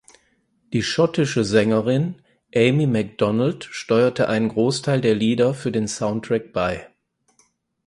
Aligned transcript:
Die 0.73 0.81
schottische 0.81 1.43
Sängerin 1.45 2.15
Amy 2.55 2.87
Macdonald 2.87 3.65
steuerte 3.65 4.27
einen 4.29 4.49
Großteil 4.49 4.99
der 4.99 5.13
Lieder 5.13 5.53
für 5.53 5.71
den 5.71 5.87
Soundtrack 5.87 6.53
bei. 6.53 6.87